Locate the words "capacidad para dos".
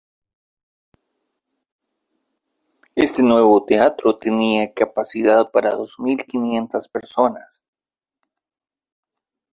4.73-5.99